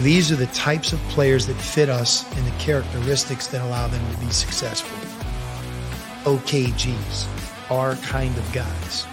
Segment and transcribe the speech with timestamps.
[0.00, 4.12] These are the types of players that fit us and the characteristics that allow them
[4.12, 4.96] to be successful.
[6.22, 7.26] OKGs,
[7.68, 9.06] our kind of guys.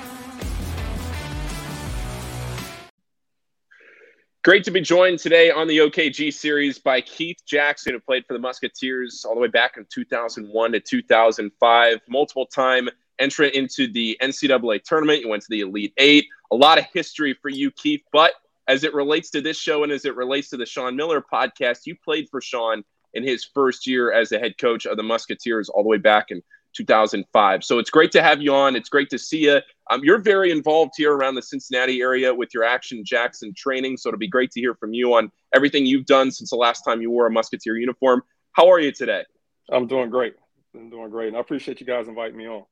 [4.43, 8.33] Great to be joined today on the OKG series by Keith Jackson, who played for
[8.33, 14.15] the Musketeers all the way back in 2001 to 2005, multiple time entrant into the
[14.21, 15.21] NCAA tournament.
[15.21, 16.27] You went to the Elite Eight.
[16.51, 18.03] A lot of history for you, Keith.
[18.11, 18.33] But
[18.67, 21.85] as it relates to this show and as it relates to the Sean Miller podcast,
[21.85, 22.83] you played for Sean
[23.13, 26.31] in his first year as the head coach of the Musketeers all the way back
[26.31, 26.41] in
[26.75, 27.63] 2005.
[27.63, 28.75] So it's great to have you on.
[28.75, 29.61] It's great to see you.
[29.89, 33.97] Um, you're very involved here around the Cincinnati area with your Action Jackson training.
[33.97, 36.81] So it'll be great to hear from you on everything you've done since the last
[36.81, 38.23] time you wore a Musketeer uniform.
[38.51, 39.23] How are you today?
[39.71, 40.35] I'm doing great.
[40.75, 41.29] I'm doing great.
[41.29, 42.65] And I appreciate you guys inviting me on.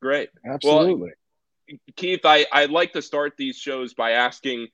[0.00, 0.30] Great.
[0.44, 1.12] Absolutely.
[1.68, 4.68] Well, Keith, I, I like to start these shows by asking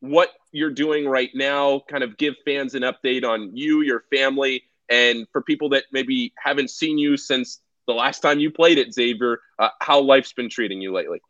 [0.00, 4.62] what you're doing right now, kind of give fans an update on you, your family,
[4.88, 8.92] and for people that maybe haven't seen you since the last time you played at
[8.92, 11.20] Xavier, uh, how life's been treating you lately.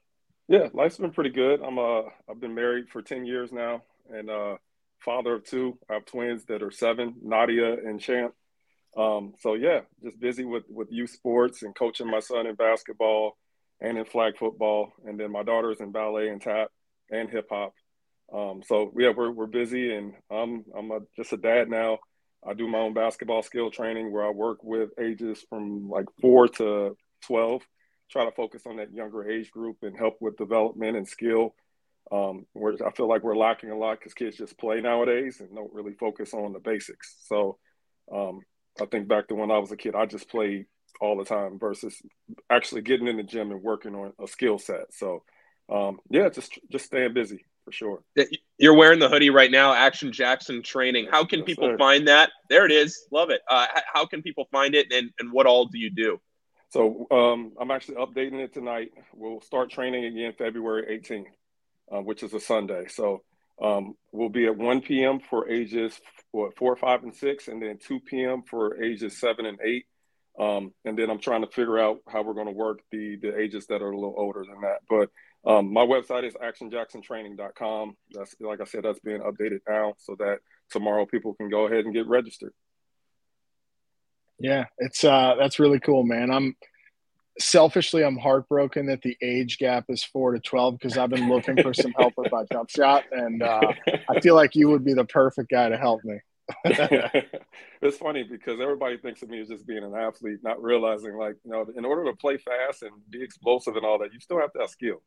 [0.48, 1.60] Yeah, life's been pretty good.
[1.62, 4.56] I'm uh I've been married for 10 years now and uh
[5.04, 5.78] father of two.
[5.88, 8.34] I have twins that are seven, Nadia and Champ.
[8.96, 13.36] Um, so yeah, just busy with with youth sports and coaching my son in basketball
[13.80, 16.68] and in flag football, and then my daughter's in ballet and tap
[17.10, 17.74] and hip hop.
[18.32, 21.98] Um, so yeah, we're we're busy, and I'm I'm a, just a dad now.
[22.46, 26.48] I do my own basketball skill training where I work with ages from like four
[26.48, 27.62] to twelve.
[28.10, 31.54] Try to focus on that younger age group and help with development and skill.
[32.10, 35.54] Um, where I feel like we're lacking a lot because kids just play nowadays and
[35.54, 37.16] don't really focus on the basics.
[37.26, 37.58] So
[38.10, 38.40] um,
[38.80, 40.66] I think back to when I was a kid, I just played
[41.02, 42.00] all the time versus
[42.48, 44.94] actually getting in the gym and working on a skill set.
[44.94, 45.22] So,
[45.70, 48.28] um, yeah, just just staying busy for sure.
[48.58, 51.06] You're wearing the hoodie right now, Action Jackson Training.
[51.10, 51.78] How can yes, people sir.
[51.78, 52.30] find that?
[52.48, 53.06] There it is.
[53.12, 53.42] Love it.
[53.48, 56.20] Uh, how can people find it, and and what all do you do?
[56.70, 58.90] So um, I'm actually updating it tonight.
[59.14, 61.24] We'll start training again February 18th,
[61.92, 62.86] uh, which is a Sunday.
[62.88, 63.22] So
[63.62, 65.20] um, we'll be at 1 p.m.
[65.20, 65.98] for ages
[66.30, 68.42] what, four, five, and six, and then 2 p.m.
[68.42, 69.86] for ages seven and eight.
[70.38, 73.36] Um, and then I'm trying to figure out how we're going to work the the
[73.38, 74.80] ages that are a little older than that.
[74.88, 75.10] But
[75.46, 77.96] um, my website is actionjacksontraining.com.
[78.12, 80.38] That's like I said, that's being updated now so that
[80.70, 82.52] tomorrow people can go ahead and get registered.
[84.38, 86.30] Yeah, it's uh that's really cool, man.
[86.30, 86.56] I'm
[87.40, 91.60] selfishly I'm heartbroken that the age gap is four to twelve because I've been looking
[91.62, 93.72] for some help with my jump shot, and uh,
[94.08, 96.18] I feel like you would be the perfect guy to help me.
[96.64, 101.36] it's funny because everybody thinks of me as just being an athlete, not realizing like
[101.44, 104.40] you know, in order to play fast and be explosive and all that, you still
[104.40, 105.02] have to have skill.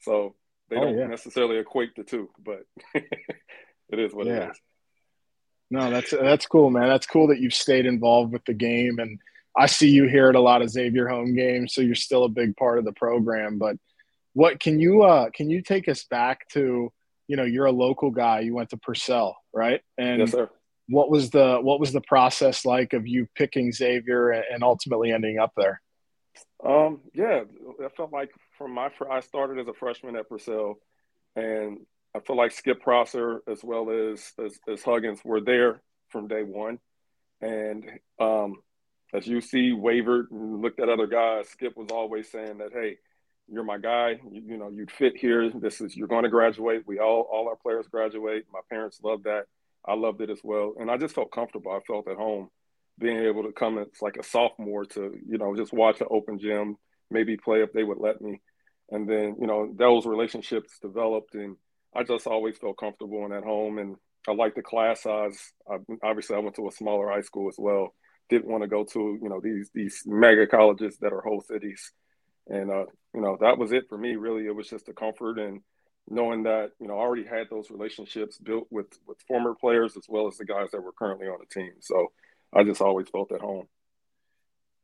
[0.00, 0.34] So
[0.70, 1.06] they oh, don't yeah.
[1.06, 2.62] necessarily equate the two, but
[2.94, 4.32] it is what yeah.
[4.32, 4.60] it is.
[5.70, 6.88] No, that's that's cool, man.
[6.88, 9.18] That's cool that you've stayed involved with the game, and
[9.56, 12.28] I see you here at a lot of Xavier home games, so you're still a
[12.28, 13.58] big part of the program.
[13.58, 13.76] But
[14.32, 16.92] what can you uh, can you take us back to?
[17.26, 18.40] You know, you're a local guy.
[18.40, 19.80] You went to Purcell, right?
[19.98, 20.48] And yes, sir.
[20.88, 25.40] What was the what was the process like of you picking Xavier and ultimately ending
[25.40, 25.80] up there?
[26.64, 27.42] Um, yeah,
[27.84, 30.78] I felt like from my I started as a freshman at Purcell,
[31.34, 31.78] and
[32.14, 36.42] I feel like Skip Prosser as well as, as, as Huggins were there from day
[36.42, 36.78] one,
[37.40, 37.84] and
[38.18, 38.56] um,
[39.12, 41.48] as you see, wavered and looked at other guys.
[41.48, 42.96] Skip was always saying that, hey,
[43.48, 44.20] you're my guy.
[44.30, 45.50] You, you know, you'd fit here.
[45.50, 46.82] This is you're going to graduate.
[46.86, 48.46] We all all our players graduate.
[48.52, 49.44] My parents loved that.
[49.84, 51.70] I loved it as well, and I just felt comfortable.
[51.72, 52.48] I felt at home
[52.98, 56.38] being able to come as like a sophomore to you know just watch an open
[56.38, 56.76] gym,
[57.10, 58.40] maybe play if they would let me,
[58.90, 61.56] and then you know those relationships developed, and
[61.94, 63.96] I just always felt comfortable and at home, and
[64.28, 65.52] I like the class size.
[65.70, 67.94] I, obviously, I went to a smaller high school as well.
[68.28, 71.92] Didn't want to go to you know these these mega colleges that are whole cities,
[72.48, 74.16] and uh, you know that was it for me.
[74.16, 75.60] Really, it was just a comfort and
[76.08, 80.04] knowing that you know I already had those relationships built with with former players as
[80.08, 81.72] well as the guys that were currently on the team.
[81.80, 82.12] So
[82.54, 83.66] I just always felt at home.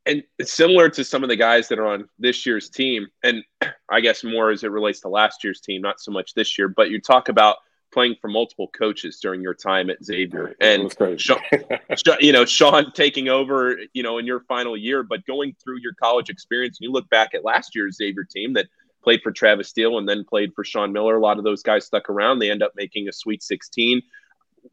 [0.07, 3.45] And it's similar to some of the guys that are on this year's team, and
[3.91, 6.69] I guess more as it relates to last year's team, not so much this year.
[6.69, 7.57] But you talk about
[7.93, 11.39] playing for multiple coaches during your time at Xavier, and Sean,
[12.21, 15.95] you know Sean taking over, you know, in your final year, but going through your
[15.95, 18.67] college experience, and you look back at last year's Xavier team that
[19.03, 21.17] played for Travis Steele and then played for Sean Miller.
[21.17, 22.39] A lot of those guys stuck around.
[22.39, 24.01] They end up making a Sweet 16.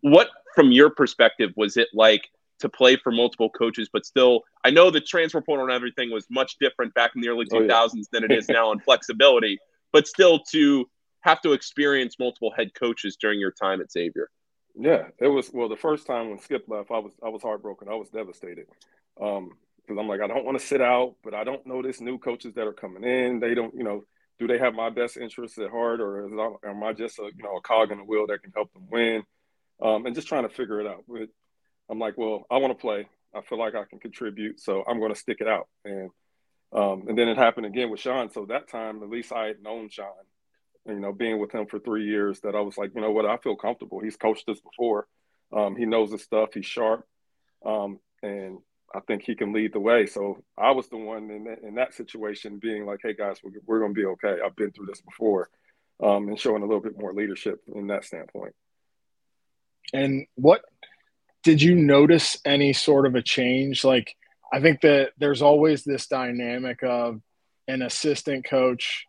[0.01, 2.29] What, from your perspective, was it like
[2.59, 6.25] to play for multiple coaches, but still, I know the transfer portal and everything was
[6.29, 8.03] much different back in the early 2000s oh, yeah.
[8.11, 9.57] than it is now on flexibility,
[9.91, 10.89] but still to
[11.21, 14.29] have to experience multiple head coaches during your time at Xavier.
[14.75, 15.51] Yeah, it was.
[15.51, 17.89] Well, the first time when Skip left, I was I was heartbroken.
[17.89, 18.67] I was devastated
[19.19, 19.51] Um
[19.89, 22.19] because I'm like, I don't want to sit out, but I don't know this new
[22.19, 23.39] coaches that are coming in.
[23.39, 24.03] They don't, you know,
[24.37, 26.31] do they have my best interests at heart, or is,
[26.63, 28.87] am I just a you know a cog in the wheel that can help them
[28.89, 29.23] win?
[29.81, 31.05] Um, and just trying to figure it out.
[31.07, 31.29] But
[31.89, 33.07] I'm like, well, I want to play.
[33.35, 35.67] I feel like I can contribute, so I'm going to stick it out.
[35.85, 36.09] And
[36.71, 38.31] um, and then it happened again with Sean.
[38.31, 40.07] So that time, at least I had known Sean,
[40.85, 43.25] you know, being with him for three years, that I was like, you know what,
[43.25, 43.99] I feel comfortable.
[43.99, 45.07] He's coached us before.
[45.51, 46.49] Um, he knows his stuff.
[46.53, 47.07] He's sharp,
[47.65, 48.59] um, and
[48.93, 50.05] I think he can lead the way.
[50.05, 53.51] So I was the one in that, in that situation, being like, hey guys, we're,
[53.65, 54.37] we're going to be okay.
[54.43, 55.49] I've been through this before,
[56.03, 58.53] um, and showing a little bit more leadership in that standpoint.
[59.91, 60.61] And what
[61.43, 63.83] did you notice any sort of a change?
[63.83, 64.15] Like,
[64.51, 67.21] I think that there's always this dynamic of
[67.67, 69.05] an assistant coach,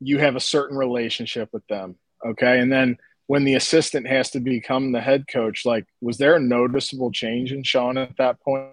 [0.00, 1.96] you have a certain relationship with them.
[2.24, 2.60] Okay.
[2.60, 6.40] And then when the assistant has to become the head coach, like, was there a
[6.40, 8.70] noticeable change in Sean at that point?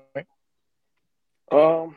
[1.51, 1.95] Um,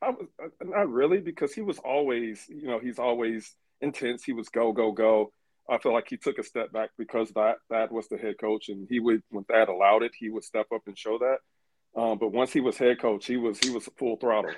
[0.00, 4.22] I was uh, not really because he was always, you know, he's always intense.
[4.22, 5.32] He was go, go, go.
[5.68, 8.68] I feel like he took a step back because that that was the head coach,
[8.68, 12.00] and he would when that allowed it, he would step up and show that.
[12.00, 14.52] Um, but once he was head coach, he was he was full throttle,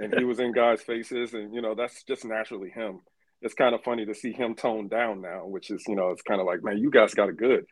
[0.00, 3.00] and he was in guys' faces, and you know that's just naturally him.
[3.42, 6.22] It's kind of funny to see him toned down now, which is you know it's
[6.22, 7.66] kind of like man, you guys got it good,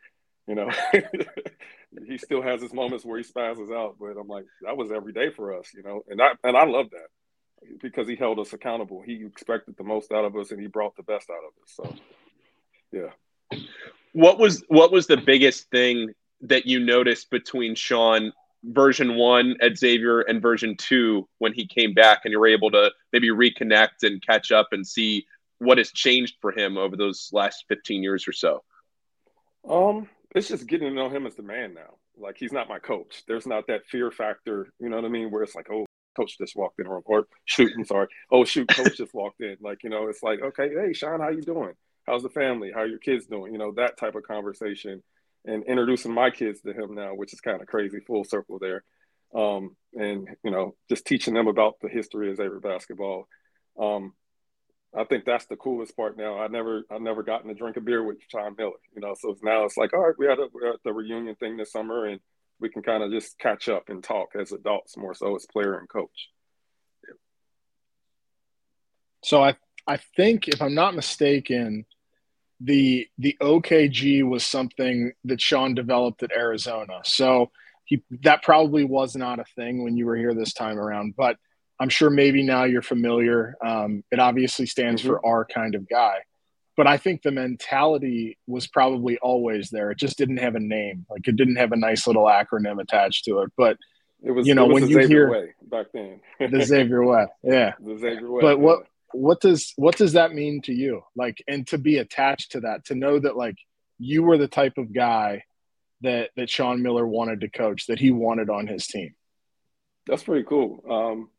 [0.47, 0.69] you know.
[2.07, 5.13] he still has his moments where he spazzes out, but I'm like that was every
[5.13, 7.07] day for us, you know, and I and I love that
[7.81, 9.01] because he held us accountable.
[9.03, 11.73] He expected the most out of us, and he brought the best out of us.
[11.73, 11.95] So
[12.95, 13.59] yeah.
[14.13, 18.31] What was what was the biggest thing that you noticed between Sean
[18.63, 22.71] version one at Xavier and version two when he came back and you were able
[22.71, 25.25] to maybe reconnect and catch up and see
[25.59, 28.63] what has changed for him over those last 15 years or so?
[29.69, 31.95] Um, it's just getting to know him as the man now.
[32.17, 33.23] Like he's not my coach.
[33.27, 36.37] There's not that fear factor, you know what I mean, where it's like, oh, coach
[36.37, 38.07] just walked in, or, or shoot, I'm sorry.
[38.31, 39.57] Oh shoot, coach just walked in.
[39.59, 41.73] Like, you know, it's like, okay, hey Sean, how you doing?
[42.05, 42.71] How's the family?
[42.73, 43.51] How are your kids doing?
[43.53, 45.03] You know, that type of conversation
[45.45, 48.83] and introducing my kids to him now, which is kind of crazy, full circle there.
[49.33, 53.27] Um, and, you know, just teaching them about the history of Xavier basketball.
[53.79, 54.13] Um,
[54.97, 56.39] I think that's the coolest part now.
[56.39, 59.35] I never, I never gotten to drink a beer with Sean Miller, you know, so
[59.43, 62.21] now it's like, all right, we had a, at the reunion thing this summer and
[62.61, 65.77] we can kind of just catch up and talk as adults more so as player
[65.77, 66.29] and coach.
[69.21, 69.55] So I,
[69.85, 71.85] I think if I'm not mistaken,
[72.59, 77.01] the the OKG was something that Sean developed at Arizona.
[77.03, 77.51] So
[77.85, 81.37] he that probably was not a thing when you were here this time around, but
[81.79, 83.55] I'm sure maybe now you're familiar.
[83.65, 85.11] Um, it obviously stands mm-hmm.
[85.11, 86.19] for our kind of guy,
[86.77, 89.91] but I think the mentality was probably always there.
[89.91, 93.25] It just didn't have a name, like it didn't have a nice little acronym attached
[93.25, 93.51] to it.
[93.57, 93.77] But
[94.23, 97.73] it was, you know, when you Xavier hear way back then, the Xavier way, yeah,
[97.79, 98.41] the Xavier way.
[98.41, 101.01] But what what does what does that mean to you?
[101.15, 103.57] Like and to be attached to that to know that like
[103.97, 105.43] you were the type of guy
[106.01, 109.15] that that Sean Miller wanted to coach that he wanted on his team.
[110.07, 110.83] That's pretty cool.
[110.89, 111.29] Um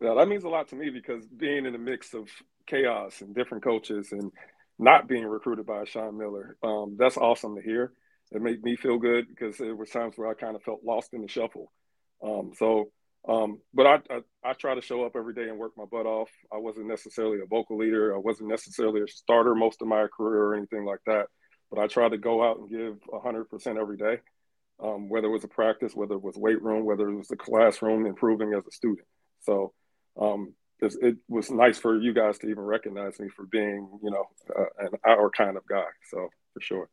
[0.00, 2.28] yeah, that means a lot to me because being in a mix of
[2.66, 4.32] chaos and different coaches and
[4.78, 7.92] not being recruited by Sean Miller um that's awesome to hear.
[8.32, 11.12] It made me feel good because there were times where I kind of felt lost
[11.12, 11.72] in the shuffle.
[12.22, 12.90] Um so
[13.26, 13.60] um,
[14.54, 16.30] try to show up every day and work my butt off.
[16.52, 18.14] I wasn't necessarily a vocal leader.
[18.14, 21.26] I wasn't necessarily a starter most of my career or anything like that.
[21.70, 24.20] But I tried to go out and give 100% every day,
[24.82, 27.36] um, whether it was a practice, whether it was weight room, whether it was the
[27.36, 29.06] classroom, improving as a student.
[29.42, 29.72] So
[30.20, 34.24] um, it was nice for you guys to even recognize me for being, you know,
[34.56, 35.84] uh, an our kind of guy.
[36.10, 36.88] So for sure.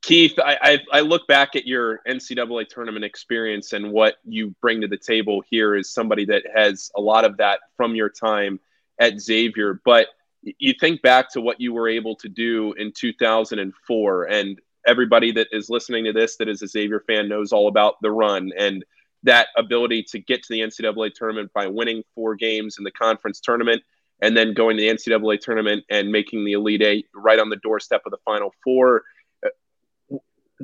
[0.00, 4.80] Keith, I, I, I look back at your NCAA tournament experience and what you bring
[4.80, 8.60] to the table here is somebody that has a lot of that from your time
[8.98, 9.80] at Xavier.
[9.84, 10.08] But
[10.42, 15.48] you think back to what you were able to do in 2004, and everybody that
[15.52, 18.84] is listening to this that is a Xavier fan knows all about the run and
[19.22, 23.40] that ability to get to the NCAA tournament by winning four games in the conference
[23.40, 23.82] tournament
[24.20, 27.56] and then going to the NCAA tournament and making the Elite Eight right on the
[27.56, 29.02] doorstep of the Final Four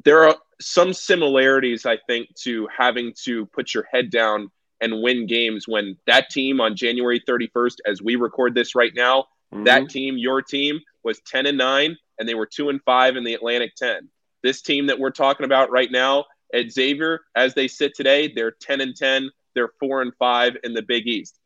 [0.04, 5.26] there are some similarities, I think, to having to put your head down and win
[5.26, 9.64] games when that team on January 31st, as we record this right now, mm-hmm.
[9.64, 13.24] that team, your team, was 10 and 9, and they were 2 and 5 in
[13.24, 14.08] the Atlantic 10.
[14.42, 18.52] This team that we're talking about right now at Xavier, as they sit today, they're
[18.52, 21.38] 10 and 10, they're 4 and 5 in the Big East.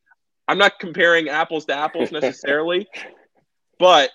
[0.46, 2.86] I'm not comparing apples to apples necessarily,
[3.78, 4.10] but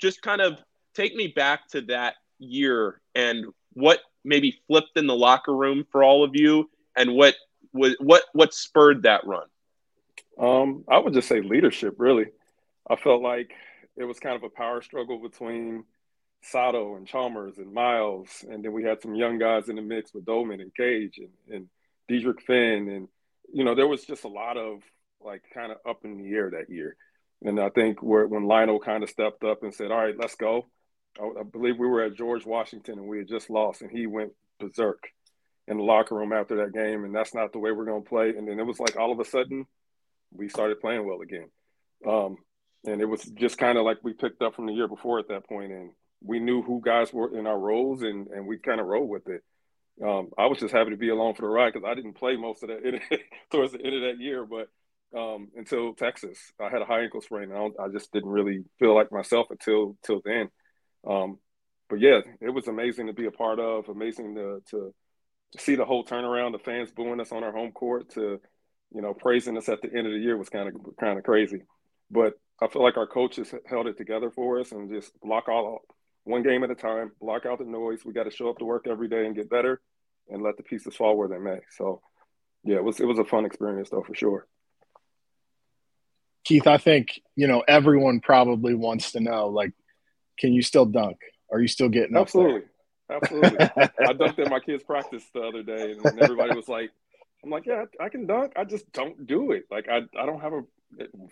[0.00, 0.58] just kind of
[0.94, 6.02] take me back to that year and what maybe flipped in the locker room for
[6.02, 7.34] all of you, and what
[7.72, 9.46] what what what spurred that run.
[10.38, 11.94] Um, I would just say leadership.
[11.98, 12.26] Really,
[12.88, 13.52] I felt like
[13.96, 15.84] it was kind of a power struggle between
[16.42, 20.12] Sato and Chalmers and Myles, and then we had some young guys in the mix
[20.14, 21.68] with Doellman and Cage and, and
[22.08, 23.08] Dedrick Finn, and
[23.52, 24.82] you know there was just a lot of
[25.20, 26.96] like kind of up in the air that year.
[27.42, 30.36] And I think where, when Lionel kind of stepped up and said, "All right, let's
[30.36, 30.66] go,"
[31.20, 34.06] I, I believe we were at George Washington and we had just lost, and he
[34.06, 35.08] went berserk
[35.68, 38.08] in the locker room after that game, and that's not the way we're going to
[38.08, 38.30] play.
[38.30, 39.66] And then it was like all of a sudden
[40.30, 41.50] we started playing well again.
[42.06, 42.36] Um,
[42.84, 45.28] and it was just kind of like we picked up from the year before at
[45.28, 45.90] that point, and
[46.22, 49.28] we knew who guys were in our roles, and and we kind of rolled with
[49.28, 49.42] it.
[50.02, 52.36] Um, I was just happy to be along for the ride because I didn't play
[52.36, 53.00] most of that
[53.50, 54.68] towards the end of that year, but
[55.16, 58.94] um, until Texas, I had a high ankle sprain, I, I, just didn't really feel
[58.94, 60.50] like myself until till then.
[61.06, 61.38] Um,
[61.88, 63.88] but yeah, it was amazing to be a part of.
[63.88, 64.94] Amazing to to
[65.58, 66.52] see the whole turnaround.
[66.52, 68.40] The fans booing us on our home court to
[68.92, 71.24] you know praising us at the end of the year was kind of kind of
[71.24, 71.62] crazy.
[72.10, 75.82] But I feel like our coaches held it together for us and just block all
[76.24, 78.04] one game at a time, block out the noise.
[78.04, 79.80] We got to show up to work every day and get better,
[80.28, 81.58] and let the pieces fall where they may.
[81.76, 82.00] So,
[82.64, 84.46] yeah, it was it was a fun experience though for sure.
[86.44, 89.72] Keith, I think you know everyone probably wants to know, like,
[90.38, 91.18] can you still dunk?
[91.52, 92.62] Are you still getting absolutely,
[93.10, 93.58] absolutely?
[93.76, 96.90] I dunked at my kids' practice the other day, and everybody was like,
[97.44, 98.52] "I'm like, yeah, I can dunk.
[98.56, 99.64] I just don't do it.
[99.70, 100.62] Like, I I don't have a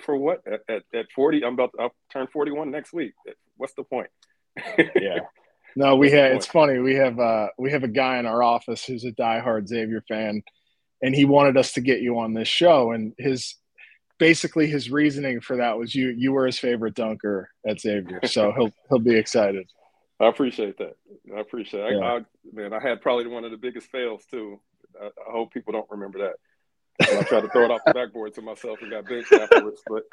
[0.01, 3.13] for what at, at, at 40 i'm about to I'll turn 41 next week
[3.57, 4.09] what's the point
[4.79, 5.21] yeah
[5.77, 8.85] no we have it's funny we have uh we have a guy in our office
[8.85, 10.43] who's a diehard xavier fan
[11.03, 13.57] and he wanted us to get you on this show and his
[14.19, 18.53] basically his reasoning for that was you you were his favorite dunker at xavier so
[18.57, 19.69] he'll he'll be excited
[20.21, 20.97] i appreciate that
[21.37, 22.05] i appreciate it yeah.
[22.05, 22.21] I, I,
[22.53, 24.61] man i had probably one of the biggest fails too
[25.01, 26.35] I, I hope people don't remember that
[27.01, 29.83] I tried to throw it off the backboard to myself and got benched afterwards.
[29.87, 30.05] But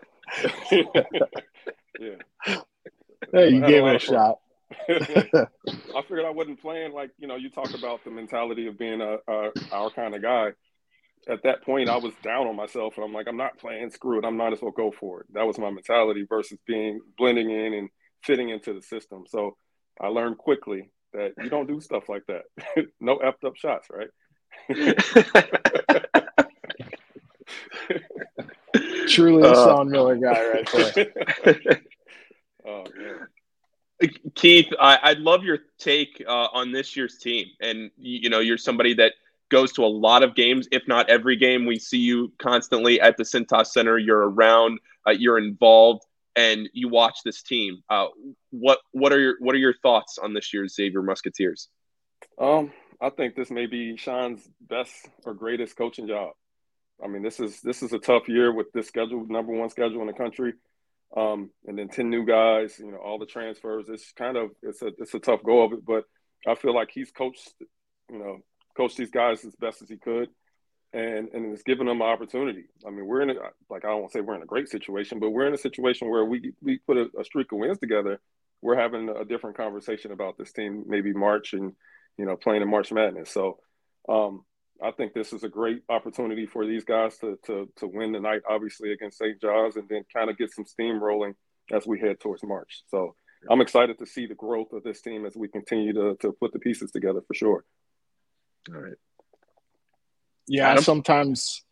[2.00, 2.58] yeah,
[3.32, 4.40] hey, you gave it a shot.
[4.90, 7.36] I figured I wasn't playing like you know.
[7.36, 10.52] You talk about the mentality of being a, a our kind of guy.
[11.30, 13.92] At that point, I was down on myself, and I'm like, I'm not playing.
[13.92, 14.26] Screw it.
[14.26, 15.28] I'm not as well go for it.
[15.34, 17.90] That was my mentality versus being blending in and
[18.24, 19.26] fitting into the system.
[19.28, 19.56] So
[20.00, 22.44] I learned quickly that you don't do stuff like that.
[23.00, 24.10] no effed up shots, right?
[29.08, 31.82] Truly a uh, Sean Miller guy right there.
[32.66, 33.28] oh man.
[34.34, 37.48] Keith, I, would love your take uh, on this year's team.
[37.60, 39.14] And, you know, you're somebody that
[39.52, 41.68] goes to a lot of games, if not every game.
[41.68, 43.98] We see you constantly at the Cintas Center.
[43.98, 46.04] You're around, uh, you're involved,
[46.36, 47.84] and you watch this team.
[47.90, 48.08] Uh,
[48.50, 51.68] what what are your what are your thoughts on this year's Xavier Musketeers?
[52.40, 56.32] Um, I think this may be Sean's best or greatest coaching job.
[57.04, 60.02] I mean, this is this is a tough year with this schedule, number one schedule
[60.02, 60.54] in the country,
[61.16, 62.80] um, and then ten new guys.
[62.80, 63.86] You know, all the transfers.
[63.90, 66.06] It's kind of it's a it's a tough go of it, but
[66.48, 67.54] I feel like he's coached,
[68.10, 68.40] you know,
[68.76, 70.30] coached these guys as best as he could,
[70.94, 72.66] and and it's given them an opportunity.
[72.86, 73.34] I mean, we're in a
[73.70, 75.58] like I don't want to say we're in a great situation, but we're in a
[75.58, 78.20] situation where we we put a, a streak of wins together.
[78.62, 81.74] We're having a different conversation about this team, maybe March and
[82.18, 83.32] you know playing in March Madness.
[83.32, 83.60] So.
[84.10, 84.46] Um,
[84.84, 88.20] I think this is a great opportunity for these guys to to to win the
[88.20, 89.40] night, obviously against St.
[89.40, 91.36] John's, and then kind of get some steam rolling
[91.72, 92.82] as we head towards March.
[92.88, 93.16] So
[93.50, 96.54] I'm excited to see the growth of this team as we continue to to put
[96.54, 97.64] the pieces together for sure.
[98.70, 98.94] All right.
[100.48, 100.84] Yeah, Adam?
[100.84, 101.64] sometimes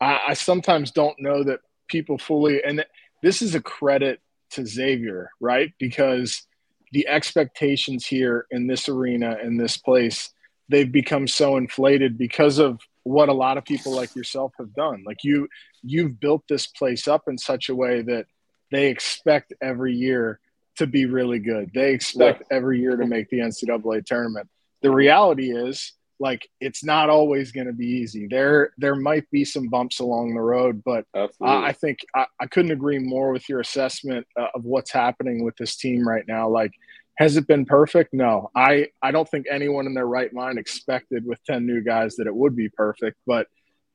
[0.00, 2.84] I, I sometimes don't know that people fully, and
[3.22, 5.72] this is a credit to Xavier, right?
[5.78, 6.46] Because
[6.92, 10.30] the expectations here in this arena in this place
[10.68, 15.02] they've become so inflated because of what a lot of people like yourself have done.
[15.06, 15.48] Like you,
[15.82, 18.26] you've built this place up in such a way that
[18.70, 20.40] they expect every year
[20.76, 21.70] to be really good.
[21.74, 22.56] They expect yeah.
[22.56, 24.48] every year to make the NCAA tournament.
[24.82, 28.26] The reality is, like, it's not always going to be easy.
[28.26, 31.04] There, there might be some bumps along the road, but
[31.40, 35.56] I think I, I, couldn't agree more with your assessment uh, of what's happening with
[35.56, 36.48] this team right now.
[36.48, 36.72] Like,
[37.18, 38.14] has it been perfect?
[38.14, 38.50] No.
[38.54, 42.26] I, I don't think anyone in their right mind expected with 10 new guys that
[42.26, 43.46] it would be perfect, but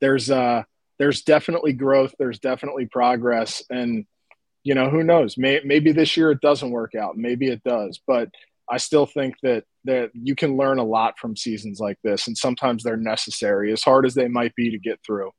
[0.02, 0.64] there's uh
[1.00, 4.06] there's definitely growth, there's definitely progress and
[4.64, 5.38] you know, who knows?
[5.38, 8.30] May, maybe this year it doesn't work out, maybe it does, but
[8.74, 12.38] I still think that that you can learn a lot from seasons like this and
[12.38, 15.32] sometimes they're necessary as hard as they might be to get through.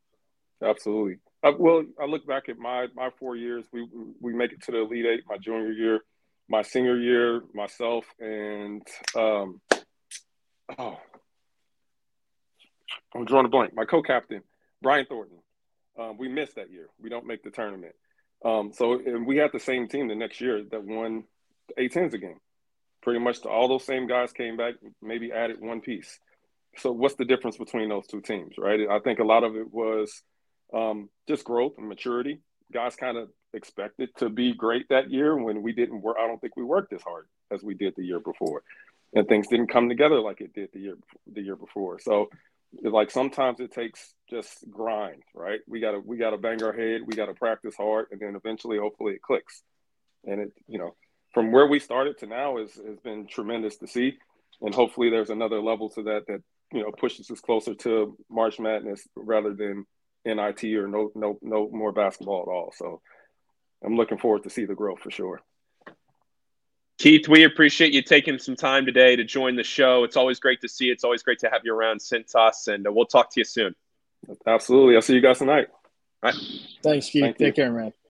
[0.62, 1.16] Absolutely.
[1.42, 3.86] Uh, well, I look back at my my 4 years, we
[4.20, 6.00] we make it to the Elite 8 my junior year
[6.48, 8.82] my senior year, myself and
[9.16, 9.60] um,
[10.78, 10.98] oh,
[13.14, 13.74] I'm drawing a blank.
[13.74, 14.42] My co-captain,
[14.82, 15.38] Brian Thornton.
[15.98, 16.88] Um, we missed that year.
[17.00, 17.94] We don't make the tournament.
[18.44, 21.24] Um, so and we had the same team the next year that won
[21.68, 22.36] the A10s again.
[23.04, 26.18] Pretty much all those same guys came back, maybe added one piece.
[26.78, 28.80] So what's the difference between those two teams, right?
[28.90, 30.22] I think a lot of it was
[30.72, 32.40] um, just growth and maturity.
[32.72, 36.16] Guys kind of expected to be great that year when we didn't work.
[36.18, 38.62] I don't think we worked as hard as we did the year before,
[39.12, 40.96] and things didn't come together like it did the year
[41.30, 42.00] the year before.
[42.00, 42.30] So,
[42.82, 45.60] like sometimes it takes just grind, right?
[45.68, 49.14] We gotta we gotta bang our head, we gotta practice hard, and then eventually, hopefully,
[49.14, 49.62] it clicks.
[50.24, 50.96] And it, you know,
[51.34, 54.14] from where we started to now is has been tremendous to see,
[54.62, 58.58] and hopefully, there's another level to that that you know pushes us closer to March
[58.58, 59.84] Madness rather than
[60.24, 62.72] NIT or no no no more basketball at all.
[62.76, 63.00] So
[63.84, 65.40] I'm looking forward to see the growth for sure.
[66.98, 70.04] Keith, we appreciate you taking some time today to join the show.
[70.04, 70.86] It's always great to see.
[70.86, 70.92] you.
[70.92, 73.74] It's always great to have you around Cintas, and uh, we'll talk to you soon.
[74.46, 74.94] Absolutely.
[74.94, 75.66] I'll see you guys tonight.
[76.22, 76.40] All right.
[76.82, 77.22] Thanks, Keith.
[77.22, 77.64] Thank Take you.
[77.64, 77.92] care, man.